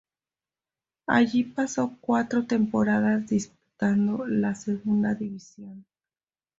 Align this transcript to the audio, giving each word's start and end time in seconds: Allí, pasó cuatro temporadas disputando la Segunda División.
Allí, 1.05 1.43
pasó 1.43 1.95
cuatro 2.01 2.47
temporadas 2.47 3.27
disputando 3.27 4.25
la 4.25 4.55
Segunda 4.55 5.13
División. 5.13 5.85